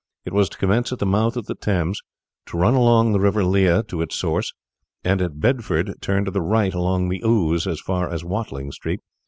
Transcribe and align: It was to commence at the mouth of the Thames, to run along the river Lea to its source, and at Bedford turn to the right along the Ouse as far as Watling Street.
It 0.25 0.33
was 0.33 0.49
to 0.49 0.57
commence 0.57 0.91
at 0.91 0.97
the 0.97 1.05
mouth 1.05 1.37
of 1.37 1.45
the 1.45 1.53
Thames, 1.53 2.01
to 2.47 2.57
run 2.57 2.73
along 2.73 3.11
the 3.11 3.19
river 3.19 3.43
Lea 3.43 3.83
to 3.83 4.01
its 4.01 4.15
source, 4.15 4.51
and 5.03 5.21
at 5.21 5.39
Bedford 5.39 5.93
turn 6.01 6.25
to 6.25 6.31
the 6.31 6.41
right 6.41 6.73
along 6.73 7.09
the 7.09 7.23
Ouse 7.23 7.67
as 7.67 7.79
far 7.79 8.09
as 8.11 8.23
Watling 8.25 8.71
Street. 8.71 9.01